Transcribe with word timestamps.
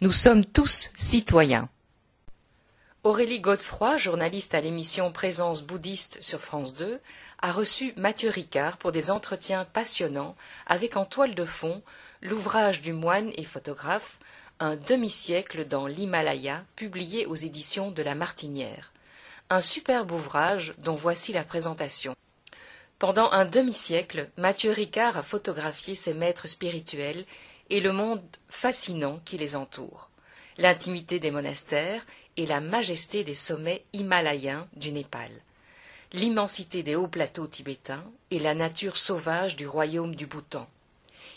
Nous 0.00 0.12
sommes 0.12 0.44
tous 0.44 0.90
citoyens. 0.94 1.68
Aurélie 3.02 3.40
Godefroy, 3.40 3.96
journaliste 3.96 4.54
à 4.54 4.60
l'émission 4.60 5.10
Présence 5.10 5.62
bouddhiste 5.62 6.22
sur 6.22 6.40
France 6.40 6.72
2, 6.74 7.00
a 7.42 7.50
reçu 7.50 7.94
Mathieu 7.96 8.30
Ricard 8.30 8.76
pour 8.76 8.92
des 8.92 9.10
entretiens 9.10 9.64
passionnants 9.64 10.36
avec 10.66 10.96
en 10.96 11.04
toile 11.04 11.34
de 11.34 11.44
fond 11.44 11.82
l'ouvrage 12.22 12.80
du 12.80 12.92
moine 12.92 13.32
et 13.36 13.42
photographe 13.42 14.20
Un 14.60 14.76
demi-siècle 14.76 15.66
dans 15.66 15.88
l'Himalaya, 15.88 16.62
publié 16.76 17.26
aux 17.26 17.34
éditions 17.34 17.90
de 17.90 18.02
La 18.04 18.14
Martinière. 18.14 18.92
Un 19.50 19.60
superbe 19.60 20.12
ouvrage 20.12 20.74
dont 20.78 20.94
voici 20.94 21.32
la 21.32 21.42
présentation. 21.42 22.14
Pendant 23.00 23.30
un 23.30 23.44
demi-siècle, 23.44 24.28
Mathieu 24.36 24.70
Ricard 24.72 25.16
a 25.16 25.22
photographié 25.22 25.94
ses 25.94 26.14
maîtres 26.14 26.48
spirituels 26.48 27.26
et 27.70 27.80
le 27.80 27.92
monde 27.92 28.24
fascinant 28.48 29.20
qui 29.24 29.38
les 29.38 29.56
entoure, 29.56 30.10
l'intimité 30.56 31.18
des 31.20 31.30
monastères 31.30 32.04
et 32.36 32.46
la 32.46 32.60
majesté 32.60 33.24
des 33.24 33.34
sommets 33.34 33.84
himalayens 33.92 34.68
du 34.74 34.92
Népal, 34.92 35.30
l'immensité 36.12 36.82
des 36.82 36.96
hauts 36.96 37.08
plateaux 37.08 37.46
tibétains 37.46 38.04
et 38.30 38.38
la 38.38 38.54
nature 38.54 38.96
sauvage 38.96 39.56
du 39.56 39.66
royaume 39.66 40.14
du 40.14 40.26
Bhoutan. 40.26 40.68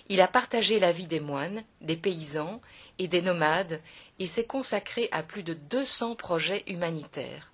Il 0.10 0.22
a 0.22 0.28
partagé 0.28 0.80
la 0.80 0.92
vie 0.92 1.08
des 1.08 1.20
moines, 1.20 1.64
des 1.82 1.96
paysans 1.96 2.62
et 3.00 3.08
des 3.08 3.22
nomades 3.22 3.82
et 4.20 4.28
s'est 4.28 4.46
consacré 4.46 5.10
à 5.12 5.24
plus 5.24 5.44
de 5.44 5.54
deux 5.54 5.86
cents 5.86 6.16
projets 6.16 6.64
humanitaires. 6.68 7.52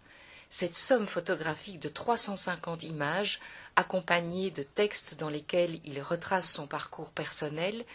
Cette 0.49 0.77
somme 0.77 1.05
photographique 1.05 1.79
de 1.79 1.89
trois 1.89 2.17
cent 2.17 2.37
cinquante 2.37 2.83
images, 2.83 3.39
accompagnée 3.77 4.51
de 4.51 4.63
textes 4.63 5.15
dans 5.17 5.29
lesquels 5.29 5.79
il 5.85 6.01
retrace 6.01 6.51
son 6.51 6.67
parcours 6.67 7.11
personnel, 7.11 7.85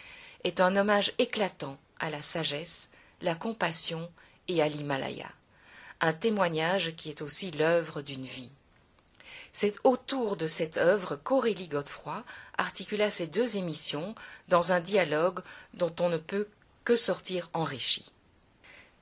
est 0.43 0.59
un 0.59 0.75
hommage 0.75 1.13
éclatant 1.19 1.77
à 1.99 2.09
la 2.09 2.21
sagesse, 2.21 2.89
la 3.21 3.35
compassion 3.35 4.09
et 4.47 4.61
à 4.61 4.67
l'Himalaya, 4.67 5.29
un 6.01 6.13
témoignage 6.13 6.95
qui 6.95 7.09
est 7.09 7.21
aussi 7.21 7.51
l'œuvre 7.51 8.01
d'une 8.01 8.25
vie. 8.25 8.51
C'est 9.51 9.75
autour 9.83 10.35
de 10.35 10.47
cette 10.47 10.77
œuvre 10.77 11.15
qu'Aurélie 11.15 11.67
Godefroy 11.67 12.23
articula 12.57 13.11
ces 13.11 13.27
deux 13.27 13.57
émissions 13.57 14.15
dans 14.47 14.71
un 14.71 14.79
dialogue 14.79 15.41
dont 15.75 15.93
on 15.99 16.09
ne 16.09 16.17
peut 16.17 16.47
que 16.85 16.95
sortir 16.95 17.49
enrichi. 17.53 18.11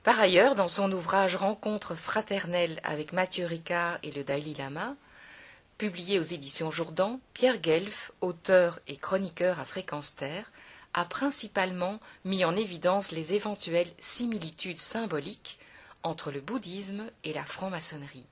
Par 0.04 0.20
ailleurs, 0.20 0.54
dans 0.54 0.68
son 0.68 0.90
ouvrage 0.92 1.36
Rencontre 1.36 1.94
fraternelle 1.94 2.80
avec 2.82 3.12
Mathieu 3.12 3.46
Ricard 3.46 3.98
et 4.02 4.10
le 4.10 4.24
Dalai 4.24 4.54
Lama, 4.58 4.94
publié 5.82 6.20
aux 6.20 6.22
éditions 6.22 6.70
Jourdan, 6.70 7.18
Pierre 7.34 7.58
Guelf, 7.58 8.12
auteur 8.20 8.78
et 8.86 8.96
chroniqueur 8.96 9.58
à 9.58 9.64
Fréquence 9.64 10.14
Terre, 10.14 10.52
a 10.94 11.04
principalement 11.04 11.98
mis 12.24 12.44
en 12.44 12.54
évidence 12.54 13.10
les 13.10 13.34
éventuelles 13.34 13.90
similitudes 13.98 14.80
symboliques 14.80 15.58
entre 16.04 16.30
le 16.30 16.40
bouddhisme 16.40 17.10
et 17.24 17.32
la 17.32 17.44
franc-maçonnerie, 17.44 18.28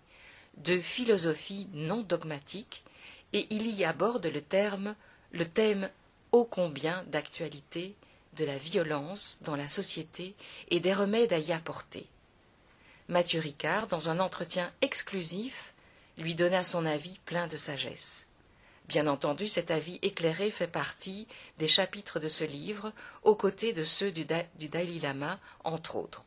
deux 0.59 0.81
philosophies 0.81 1.67
non 1.73 2.03
dogmatiques, 2.03 2.85
et 3.33 3.49
il 3.51 3.67
y 3.77 3.85
aborde 3.85 4.27
le, 4.27 4.43
terme, 4.43 4.95
le 5.33 5.45
thème 5.45 5.91
ô 6.31 6.45
combien 6.45 7.03
d'actualité 7.09 7.97
de 8.37 8.45
la 8.45 8.59
violence 8.59 9.39
dans 9.41 9.57
la 9.57 9.67
société 9.67 10.37
et 10.69 10.79
des 10.79 10.95
remèdes 10.95 11.33
à 11.33 11.41
y 11.41 11.51
apporter. 11.51 12.07
Mathieu 13.09 13.41
Ricard, 13.41 13.89
dans 13.89 14.09
un 14.09 14.21
entretien 14.21 14.71
exclusif, 14.83 15.75
lui 16.21 16.35
donna 16.35 16.63
son 16.63 16.87
avis 16.87 17.19
plein 17.25 17.47
de 17.47 17.57
sagesse. 17.57 18.27
Bien 18.87 19.07
entendu, 19.07 19.49
cet 19.49 19.71
avis 19.71 19.99
éclairé 20.03 20.51
fait 20.51 20.67
partie 20.67 21.29
des 21.59 21.69
chapitres 21.69 22.19
de 22.19 22.29
ce 22.29 22.45
livre, 22.45 22.93
aux 23.23 23.37
côtés 23.37 23.73
de 23.73 23.85
ceux 23.85 24.11
du, 24.11 24.25
Dalai 24.25 24.99
Lama, 24.99 25.39
entre 25.65 25.97
autres. 25.97 26.25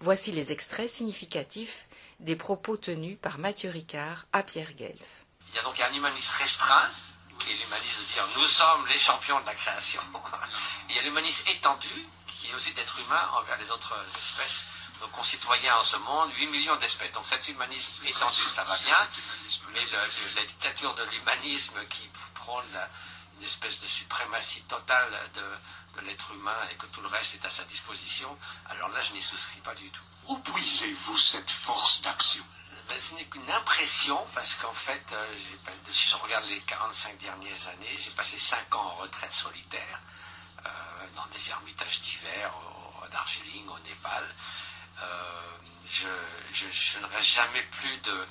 Voici 0.00 0.32
les 0.32 0.50
extraits 0.50 0.90
significatifs 0.90 1.86
des 2.18 2.36
propos 2.36 2.76
tenus 2.76 3.16
par 3.20 3.38
Mathieu 3.38 3.70
Ricard 3.70 4.26
à 4.32 4.42
Pierre 4.42 4.74
Guelf. 4.74 5.24
Il 5.48 5.54
y 5.54 5.58
a 5.58 5.62
donc 5.62 5.78
un 5.78 5.92
humanisme 5.92 6.36
restreint, 6.38 6.90
qui 7.38 7.52
est 7.52 7.56
l'humanisme 7.56 8.00
de 8.00 8.12
dire 8.12 8.28
nous 8.36 8.46
sommes 8.46 8.86
les 8.88 8.98
champions 8.98 9.40
de 9.40 9.46
la 9.46 9.54
création. 9.54 10.02
il 10.88 10.96
y 10.96 10.98
a 10.98 11.02
l'humanisme 11.02 11.48
étendu, 11.48 12.08
qui 12.26 12.48
est 12.48 12.54
aussi 12.54 12.72
d'être 12.72 12.98
humain 12.98 13.28
envers 13.34 13.58
les 13.58 13.70
autres 13.70 13.94
espèces 14.18 14.66
nos 15.02 15.08
concitoyens 15.08 15.76
en 15.76 15.82
ce 15.82 15.96
monde, 15.96 16.32
8 16.36 16.46
millions 16.46 16.76
d'espèces. 16.76 17.12
Donc 17.12 17.26
cet 17.26 17.46
humanisme 17.48 18.06
étendu, 18.06 18.40
ça 18.42 18.62
va 18.62 18.78
bien, 18.78 19.08
mais 19.72 19.84
la 19.86 20.44
dictature 20.46 20.94
de 20.94 21.02
l'humanisme 21.04 21.84
qui 21.88 22.08
prône 22.34 22.78
une 23.36 23.42
espèce 23.42 23.80
de 23.80 23.86
suprématie 23.86 24.62
totale 24.62 25.30
de, 25.34 26.00
l'être 26.02 26.32
humain 26.32 26.68
et 26.70 26.76
que 26.76 26.86
tout 26.86 27.00
le 27.00 27.08
reste 27.08 27.34
est 27.34 27.44
à 27.44 27.50
sa 27.50 27.64
disposition, 27.64 28.38
alors 28.70 28.88
là, 28.88 29.00
je 29.02 29.12
n'y 29.12 29.20
souscris 29.20 29.60
pas 29.60 29.74
du 29.74 29.90
tout. 29.90 30.02
Où 30.26 30.38
puisez-vous 30.38 31.18
cette 31.18 31.50
force 31.50 32.00
d'action? 32.00 32.44
Ben, 32.88 32.98
ce 32.98 33.14
n'est 33.14 33.26
qu'une 33.26 33.50
impression, 33.50 34.26
parce 34.34 34.54
qu'en 34.56 34.72
fait, 34.72 35.12
euh, 35.12 35.34
si 35.90 36.08
je 36.08 36.16
regarde 36.16 36.46
les 36.46 36.60
45 36.60 37.18
dernières 37.18 37.68
années, 37.68 37.98
j'ai 37.98 38.10
passé 38.12 38.38
5 38.38 38.74
ans 38.74 38.82
en 38.82 38.94
retraite 38.96 39.32
solitaire, 39.32 40.00
euh, 40.64 40.70
dans 41.14 41.26
des 41.26 41.50
ermitages 41.50 42.00
divers, 42.00 42.52
au, 42.56 43.04
au 43.04 43.08
Darjeeling, 43.08 43.68
au 43.68 43.78
Népal. 43.80 44.34
Euh, 45.00 45.56
je, 45.86 46.08
je, 46.52 46.98
ne 46.98 47.06
reste 47.06 47.28
jamais 47.28 47.62
plus 47.62 47.96
de 47.98 48.26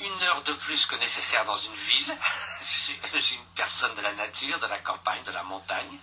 une 0.00 0.22
heure 0.22 0.42
de 0.42 0.52
plus 0.54 0.86
que 0.86 0.96
nécessaire 0.96 1.44
dans 1.44 1.56
une 1.56 1.74
ville. 1.74 2.18
je, 2.62 3.18
suis, 3.18 3.36
une 3.36 3.44
personne 3.54 3.94
de 3.94 4.00
la 4.00 4.12
nature, 4.12 4.58
de 4.58 4.66
la 4.66 4.78
campagne, 4.78 5.22
de 5.24 5.30
la 5.30 5.42
montagne. 5.42 5.98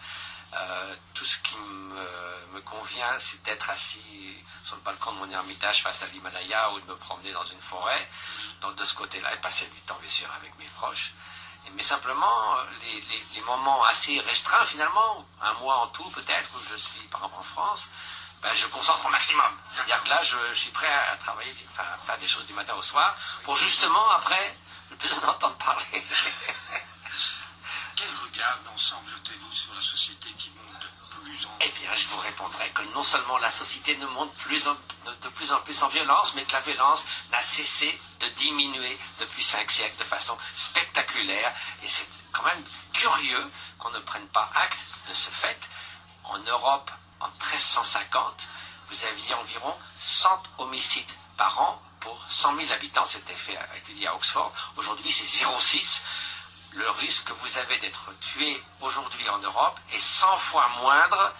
Euh, 0.53 0.95
tout 1.13 1.25
ce 1.25 1.37
qui 1.39 1.55
me, 1.57 2.61
convient, 2.65 3.17
c'est 3.17 3.41
d'être 3.43 3.69
assis 3.69 4.43
sur 4.63 4.75
le 4.75 4.81
balcon 4.81 5.11
de 5.13 5.17
mon 5.17 5.29
ermitage 5.29 5.83
face 5.83 6.03
à 6.03 6.07
l'Himalaya 6.07 6.71
ou 6.71 6.79
de 6.79 6.85
me 6.85 6.95
promener 6.95 7.33
dans 7.33 7.43
une 7.43 7.59
forêt. 7.61 8.07
Donc 8.61 8.75
de 8.75 8.83
ce 8.83 8.93
côté-là, 8.93 9.33
et 9.33 9.41
passer 9.41 9.65
du 9.67 9.81
temps, 9.81 9.97
bien 9.99 10.09
sûr, 10.09 10.31
avec 10.31 10.57
mes 10.57 10.67
proches. 10.77 11.11
mais 11.73 11.81
simplement, 11.81 12.57
les, 12.81 13.41
moments 13.41 13.83
assez 13.83 14.19
restreints, 14.21 14.65
finalement, 14.65 15.25
un 15.41 15.53
mois 15.55 15.77
en 15.79 15.87
tout 15.87 16.09
peut-être, 16.11 16.49
où 16.55 16.59
je 16.69 16.75
suis 16.77 17.07
par 17.07 17.21
exemple 17.21 17.39
en 17.39 17.43
France, 17.43 17.89
ben, 18.41 18.53
je 18.53 18.65
concentre 18.67 19.05
au 19.05 19.09
maximum. 19.09 19.57
C'est-à-dire 19.69 20.01
que 20.03 20.09
là, 20.09 20.21
je, 20.23 20.53
suis 20.53 20.71
prêt 20.71 20.91
à 20.91 21.15
travailler, 21.17 21.55
enfin, 21.71 21.83
à 21.83 21.97
faire 22.05 22.17
des 22.17 22.27
choses 22.27 22.45
du 22.47 22.53
matin 22.53 22.73
au 22.75 22.81
soir, 22.81 23.15
pour 23.43 23.55
justement, 23.55 24.09
après, 24.11 24.57
ne 24.89 24.95
plus 24.95 25.13
en 25.13 25.27
entendre 25.29 25.55
parler. 25.57 25.85
Quel 27.95 28.09
regard 28.23 28.57
d'ensemble 28.65 29.07
jetez-vous 29.09 29.53
sur 29.53 29.73
la 29.75 29.81
société 29.81 30.29
qui 30.33 30.49
monte 30.49 30.81
de 30.81 30.87
plus 31.21 31.45
en 31.45 31.51
Eh 31.61 31.69
bien, 31.69 31.93
je 31.93 32.07
vous 32.07 32.17
répondrai 32.17 32.69
que 32.71 32.81
non 32.93 33.03
seulement 33.03 33.37
la 33.37 33.51
société 33.51 33.95
ne 33.97 34.07
monte 34.07 34.33
plus 34.35 34.67
de 35.05 35.29
plus 35.29 35.51
en 35.51 35.61
plus 35.61 35.83
en 35.83 35.87
violence, 35.89 36.33
mais 36.35 36.43
que 36.45 36.53
la 36.53 36.61
violence 36.61 37.05
n'a 37.31 37.41
cessé 37.43 37.99
de 38.19 38.27
diminuer 38.29 38.97
depuis 39.19 39.43
cinq 39.43 39.69
siècles 39.69 39.97
de 39.97 40.03
façon 40.03 40.35
spectaculaire. 40.55 41.53
Et 41.83 41.87
c'est 41.87 42.07
quand 42.31 42.43
même 42.43 42.63
curieux 42.93 43.51
qu'on 43.77 43.91
ne 43.91 43.99
prenne 43.99 44.27
pas 44.29 44.49
acte 44.55 44.79
de 45.07 45.13
ce 45.13 45.29
fait. 45.29 45.69
En 46.23 46.39
Europe, 46.39 46.89
en 47.21 47.27
1350, 47.27 48.47
vous 48.89 49.05
aviez 49.05 49.33
environ 49.35 49.75
100 49.97 50.43
homicides 50.57 51.11
par 51.37 51.59
an 51.59 51.81
pour 51.99 52.19
100 52.29 52.55
000 52.57 52.71
habitants. 52.71 53.05
C'était 53.05 53.33
fait 53.33 53.57
étudié 53.77 54.07
à 54.07 54.15
Oxford. 54.15 54.51
Aujourd'hui, 54.75 55.11
c'est 55.11 55.45
0,6. 55.45 56.01
Le 56.73 56.89
risque 56.91 57.27
que 57.27 57.33
vous 57.33 57.57
avez 57.57 57.77
d'être 57.79 58.11
tué 58.19 58.61
aujourd'hui 58.79 59.27
en 59.29 59.39
Europe 59.39 59.79
est 59.93 59.99
100 59.99 60.37
fois 60.37 60.67
moindre 60.81 61.33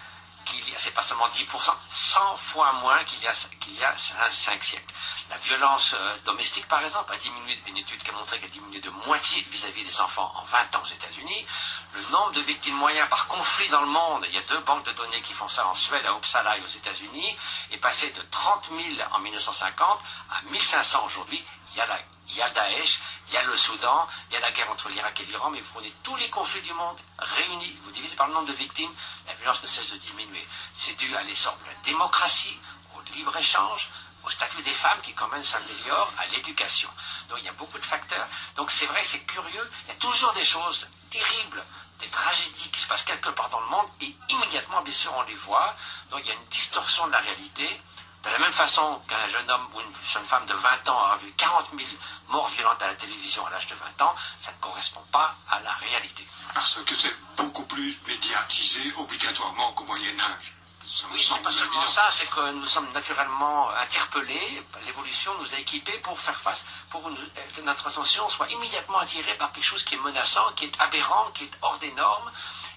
qu'il 0.44 0.68
y 0.68 0.74
a, 0.74 0.78
c'est 0.78 0.94
pas 0.94 1.02
seulement 1.02 1.28
10%, 1.28 1.46
100 1.88 2.36
fois 2.36 2.72
moins 2.74 3.02
qu'il 3.04 3.22
y 3.22 3.26
a, 3.26 3.32
qu'il 3.60 3.74
y 3.74 3.84
a 3.84 3.94
5 3.96 4.62
siècles. 4.62 4.94
La 5.30 5.36
violence 5.38 5.94
euh, 5.98 6.16
domestique, 6.24 6.66
par 6.68 6.82
exemple, 6.82 7.12
a 7.12 7.16
diminué, 7.16 7.58
une 7.66 7.76
étude 7.76 8.02
qui 8.02 8.10
a 8.10 8.14
montré 8.14 8.38
qu'elle 8.38 8.50
a 8.50 8.52
diminué 8.52 8.80
de 8.80 8.90
moitié 9.06 9.42
vis-à-vis 9.50 9.84
des 9.84 10.00
enfants 10.00 10.32
en 10.36 10.44
20 10.44 10.76
ans 10.76 10.82
aux 10.82 10.94
États-Unis. 10.94 11.46
Le 11.94 12.02
nombre 12.10 12.32
de 12.32 12.40
victimes 12.40 12.76
moyennes 12.76 13.08
par 13.08 13.26
conflit 13.28 13.68
dans 13.68 13.80
le 13.80 13.86
monde, 13.86 14.24
il 14.28 14.34
y 14.34 14.38
a 14.38 14.42
deux 14.42 14.60
banques 14.60 14.84
de 14.84 14.92
données 14.92 15.22
qui 15.22 15.34
font 15.34 15.48
ça 15.48 15.66
en 15.66 15.74
Suède, 15.74 16.04
à 16.06 16.12
Uppsala 16.12 16.58
et 16.58 16.62
aux 16.62 16.66
États-Unis, 16.66 17.36
est 17.70 17.78
passé 17.78 18.10
de 18.12 18.22
30 18.30 18.70
000 18.70 19.08
en 19.10 19.18
1950 19.18 20.00
à 20.30 20.42
1500 20.50 21.04
aujourd'hui. 21.04 21.44
Il 21.70 21.76
y 21.76 21.80
a 21.80 21.86
la 21.86 21.98
il 22.28 22.36
y 22.36 22.42
a 22.42 22.50
Daesh, 22.50 23.00
il 23.28 23.34
y 23.34 23.36
a 23.36 23.42
le 23.42 23.56
Soudan, 23.56 24.06
il 24.30 24.34
y 24.34 24.36
a 24.36 24.40
la 24.40 24.52
guerre 24.52 24.70
entre 24.70 24.88
l'Irak 24.88 25.20
et 25.20 25.24
l'Iran, 25.24 25.50
mais 25.50 25.60
vous 25.60 25.72
prenez 25.72 25.92
tous 26.02 26.16
les 26.16 26.30
conflits 26.30 26.62
du 26.62 26.72
monde 26.72 26.98
réunis, 27.18 27.78
vous 27.84 27.90
divisez 27.90 28.16
par 28.16 28.28
le 28.28 28.34
nombre 28.34 28.48
de 28.48 28.52
victimes, 28.52 28.92
la 29.26 29.34
violence 29.34 29.62
ne 29.62 29.68
cesse 29.68 29.92
de 29.92 29.98
diminuer. 29.98 30.46
C'est 30.72 30.96
dû 30.96 31.14
à 31.16 31.22
l'essor 31.22 31.56
de 31.58 31.66
la 31.66 31.74
démocratie, 31.82 32.58
au 32.94 33.00
libre-échange, 33.12 33.90
au 34.24 34.30
statut 34.30 34.62
des 34.62 34.74
femmes 34.74 35.00
qui 35.02 35.14
quand 35.14 35.28
même 35.28 35.42
s'améliore, 35.42 36.12
à 36.18 36.26
l'éducation. 36.26 36.88
Donc 37.28 37.38
il 37.40 37.44
y 37.44 37.48
a 37.48 37.52
beaucoup 37.52 37.78
de 37.78 37.84
facteurs. 37.84 38.28
Donc 38.54 38.70
c'est 38.70 38.86
vrai, 38.86 39.02
c'est 39.04 39.24
curieux, 39.24 39.70
il 39.84 39.88
y 39.88 39.92
a 39.92 39.98
toujours 39.98 40.32
des 40.32 40.44
choses 40.44 40.88
terribles, 41.10 41.62
des 41.98 42.08
tragédies 42.08 42.70
qui 42.70 42.80
se 42.80 42.86
passent 42.86 43.02
quelque 43.02 43.30
part 43.30 43.50
dans 43.50 43.60
le 43.60 43.66
monde, 43.66 43.86
et 44.00 44.14
immédiatement, 44.28 44.82
bien 44.82 44.92
sûr, 44.92 45.12
on 45.16 45.22
les 45.22 45.34
voit. 45.34 45.74
Donc 46.10 46.20
il 46.24 46.28
y 46.28 46.30
a 46.30 46.34
une 46.34 46.46
distorsion 46.46 47.06
de 47.06 47.12
la 47.12 47.18
réalité. 47.18 47.80
De 48.22 48.30
la 48.30 48.38
même 48.38 48.52
façon 48.52 49.00
qu'un 49.08 49.26
jeune 49.26 49.50
homme 49.50 49.66
ou 49.74 49.80
une 49.80 49.92
jeune 50.06 50.24
femme 50.24 50.46
de 50.46 50.54
20 50.54 50.88
ans 50.88 51.00
aura 51.00 51.16
vu 51.16 51.32
40 51.32 51.66
000 51.76 51.88
morts 52.28 52.48
violentes 52.48 52.80
à 52.82 52.86
la 52.86 52.94
télévision 52.94 53.44
à 53.46 53.50
l'âge 53.50 53.66
de 53.66 53.74
20 53.74 54.02
ans, 54.02 54.14
ça 54.38 54.52
ne 54.52 54.56
correspond 54.58 55.02
pas 55.10 55.34
à 55.50 55.58
la 55.60 55.72
réalité. 55.72 56.24
Parce 56.54 56.78
que 56.84 56.94
c'est 56.94 57.14
beaucoup 57.36 57.64
plus 57.64 57.98
médiatisé 58.06 58.92
obligatoirement 58.96 59.72
qu'au 59.72 59.84
Moyen 59.84 60.18
Âge. 60.20 60.54
Ça 60.86 61.06
Oui, 61.12 61.24
c'est 61.26 61.42
pas 61.42 61.50
seulement 61.50 61.82
évident. 61.82 61.92
ça, 61.92 62.08
c'est 62.10 62.28
que 62.28 62.52
nous 62.52 62.66
sommes 62.66 62.90
naturellement 62.92 63.70
interpellés. 63.70 64.64
L'évolution 64.84 65.32
nous 65.38 65.54
a 65.54 65.58
équipés 65.58 65.98
pour 66.00 66.18
faire 66.18 66.38
face, 66.40 66.64
pour 66.92 67.08
nous- 67.08 67.16
que 67.56 67.60
notre 67.62 67.86
attention 67.86 68.28
soit 68.28 68.48
immédiatement 68.50 68.98
attirée 68.98 69.34
par 69.38 69.50
quelque 69.50 69.64
chose 69.64 69.82
qui 69.82 69.94
est 69.94 69.98
menaçant, 69.98 70.52
qui 70.52 70.66
est 70.66 70.80
aberrant, 70.80 71.30
qui 71.32 71.44
est 71.44 71.58
hors 71.62 71.78
des 71.78 71.90
normes, 71.92 72.30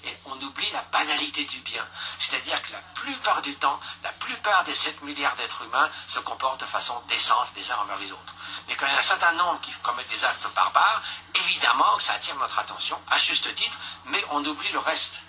et 0.06 0.18
on 0.24 0.42
oublie 0.42 0.72
la 0.72 0.84
banalité 0.84 1.44
du 1.44 1.60
bien. 1.60 1.86
C'est-à-dire 2.18 2.62
que 2.62 2.72
la 2.72 2.80
plupart 2.94 3.42
du 3.42 3.54
temps, 3.58 3.78
la 4.04 4.14
plupart 4.14 4.64
des 4.64 4.74
7 4.74 5.02
milliards 5.02 5.36
d'êtres 5.36 5.64
humains 5.64 5.90
se 6.08 6.20
comportent 6.20 6.62
de 6.62 6.66
façon 6.66 6.98
décente 7.10 7.50
les 7.58 7.70
uns 7.72 7.78
envers 7.78 7.98
les 7.98 8.12
autres. 8.14 8.34
Mais 8.68 8.76
quand 8.78 8.88
il 8.88 8.94
y 8.94 8.96
a 8.96 9.00
un 9.00 9.12
certain 9.14 9.34
nombre 9.34 9.60
qui 9.60 9.72
commettent 9.84 10.08
des 10.08 10.24
actes 10.24 10.48
barbares, 10.56 11.02
évidemment 11.34 11.98
que 11.98 12.04
ça 12.04 12.14
attire 12.14 12.36
notre 12.36 12.58
attention, 12.58 12.98
à 13.12 13.18
juste 13.18 13.54
titre, 13.54 13.78
mais 14.06 14.24
on 14.30 14.46
oublie 14.46 14.72
le 14.72 14.80
reste. 14.80 15.26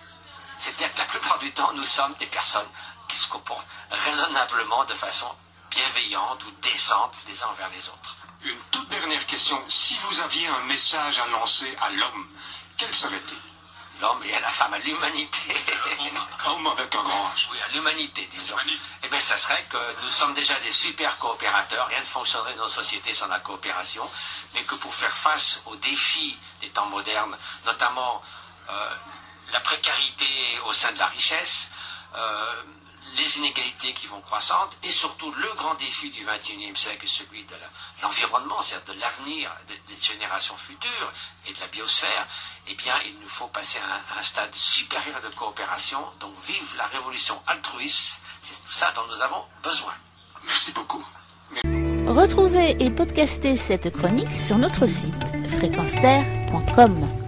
C'est-à-dire 0.59 0.93
que 0.93 0.99
la 0.99 1.07
plupart 1.07 1.39
du 1.39 1.53
temps, 1.53 1.73
nous 1.73 1.85
sommes 1.85 2.15
des 2.15 2.27
personnes 2.27 2.71
qui 3.09 3.17
se 3.17 3.29
comportent 3.29 3.67
raisonnablement 3.91 4.85
de 4.85 4.95
façon 4.95 5.35
bienveillante 5.71 6.45
ou 6.45 6.51
décente 6.63 7.17
les 7.27 7.43
uns 7.43 7.49
envers 7.49 7.69
les 7.71 7.89
autres. 7.89 8.17
Une 8.43 8.59
toute 8.71 8.89
dernière 8.89 9.27
question. 9.27 9.63
Si 9.69 9.97
vous 10.03 10.21
aviez 10.21 10.47
un 10.47 10.61
message 10.65 11.19
à 11.19 11.27
lancer 11.29 11.75
à 11.81 11.91
l'homme, 11.91 12.29
quel 12.77 12.93
serait-il? 12.93 13.39
L'homme 14.01 14.23
et 14.25 14.35
à 14.35 14.41
la 14.41 14.49
femme, 14.49 14.75
à 14.75 14.79
l'humanité. 14.79 15.57
Homme 16.47 16.67
avec 16.67 16.95
un 16.95 17.03
grand 17.03 17.33
H. 17.35 17.49
Oui, 17.51 17.59
à 17.63 17.69
l'humanité, 17.69 18.29
disons. 18.31 18.57
Eh 19.03 19.09
bien, 19.09 19.21
ça 19.21 19.39
serait 19.39 19.65
que 19.71 20.03
nous 20.03 20.09
sommes 20.09 20.35
déjà 20.35 20.61
des 20.61 20.71
super 20.71 21.17
coopérateurs. 21.19 21.87
Rien 21.89 22.01
ne 22.01 22.05
fonctionnerait 22.05 22.55
dans 22.57 22.65
nos 22.65 22.69
sociétés 22.69 23.15
sans 23.15 23.29
la 23.29 23.41
coopération. 23.41 24.09
Mais 24.55 24.63
que 24.65 24.75
pour 24.75 24.95
faire 24.95 25.17
face 25.17 25.63
aux 25.65 25.77
défis 25.77 26.37
des 26.61 26.69
temps 26.69 26.87
modernes, 26.87 27.39
notamment 27.65 28.23
euh, 28.69 28.95
la 29.51 29.61
précarité 29.61 30.61
au 30.67 30.73
sein 30.73 30.93
de 30.93 30.99
la 30.99 31.07
richesse, 31.07 31.71
euh, 32.15 32.63
les 33.17 33.39
inégalités 33.39 33.93
qui 33.95 34.07
vont 34.09 34.21
croissantes, 34.21 34.77
et 34.83 34.91
surtout 34.91 35.31
le 35.33 35.53
grand 35.55 35.75
défi 35.77 36.11
du 36.11 36.25
XXIe 36.25 36.75
siècle, 36.77 37.07
celui 37.07 37.45
de 37.45 37.53
la- 37.55 37.71
l'environnement, 38.03 38.61
c'est-à-dire 38.63 38.95
de 38.95 39.01
l'avenir 39.01 39.51
de- 39.69 39.95
des 39.95 40.01
générations 40.01 40.57
futures 40.57 41.13
et 41.47 41.53
de 41.53 41.61
la 41.61 41.67
biosphère, 41.69 42.27
eh 42.67 42.75
bien, 42.75 42.99
il 43.07 43.19
nous 43.21 43.29
faut 43.29 43.47
passer 43.49 43.79
à 43.79 43.85
un, 43.85 44.17
à 44.17 44.21
un 44.21 44.23
stade 44.23 44.55
supérieur 44.55 45.21
de 45.23 45.29
coopération. 45.35 46.01
Donc, 46.21 46.35
vive 46.47 46.75
la 46.77 46.87
révolution 46.89 47.41
altruiste. 47.47 48.21
C'est 48.43 48.63
tout 48.65 48.73
ça 48.73 48.91
dont 48.93 49.07
nous 49.07 49.23
avons 49.23 49.45
besoin. 49.63 49.95
Merci 50.45 50.73
beaucoup. 50.73 51.05
Retrouvez 52.07 52.77
et 52.83 52.91
podcastez 52.91 53.57
cette 53.57 53.91
chronique 53.97 54.33
sur 54.33 54.59
notre 54.59 54.87
site 54.87 55.25
fréquenceterre.com. 55.59 57.26